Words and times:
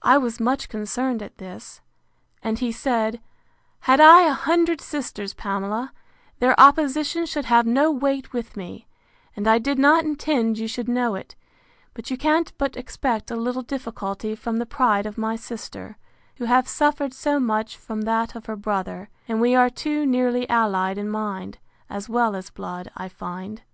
I 0.00 0.16
was 0.16 0.40
much 0.40 0.70
concerned 0.70 1.20
at 1.22 1.36
this: 1.36 1.82
And 2.42 2.60
he 2.60 2.72
said, 2.72 3.20
Had 3.80 4.00
I 4.00 4.22
a 4.22 4.32
hundred 4.32 4.80
sisters, 4.80 5.34
Pamela, 5.34 5.92
their 6.38 6.58
opposition 6.58 7.26
should 7.26 7.44
have 7.44 7.66
no 7.66 7.90
weight 7.92 8.32
with 8.32 8.56
me: 8.56 8.88
and 9.36 9.46
I 9.46 9.58
did 9.58 9.78
not 9.78 10.02
intend 10.02 10.56
you 10.56 10.66
should 10.66 10.88
know 10.88 11.14
it; 11.14 11.36
but 11.92 12.10
you 12.10 12.16
can't 12.16 12.54
but 12.56 12.74
expect 12.74 13.30
a 13.30 13.36
little 13.36 13.60
difficulty 13.60 14.34
from 14.34 14.56
the 14.56 14.64
pride 14.64 15.04
of 15.04 15.18
my 15.18 15.36
sister, 15.36 15.98
who 16.36 16.46
have 16.46 16.66
suffered 16.66 17.12
so 17.12 17.38
much 17.38 17.76
from 17.76 18.00
that 18.00 18.34
of 18.34 18.46
her 18.46 18.56
brother; 18.56 19.10
and 19.28 19.42
we 19.42 19.54
are 19.54 19.68
too 19.68 20.06
nearly 20.06 20.48
allied 20.48 20.96
in 20.96 21.10
mind, 21.10 21.58
as 21.90 22.08
well 22.08 22.34
as 22.34 22.48
blood, 22.48 22.90
I 22.96 23.10
find. 23.10 23.60